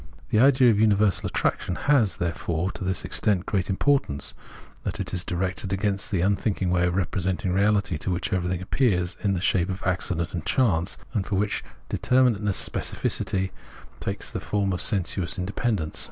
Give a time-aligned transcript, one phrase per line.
[0.31, 4.33] The idea of universal attraction has, therefore, to this extent great importance,
[4.81, 9.15] that it is directed against that unthinking way of representing reality, to which everything appears
[9.23, 13.51] in the shape of accident and chance, and for which determinateness, specificity,
[13.99, 15.99] takes the form of sensuous independence.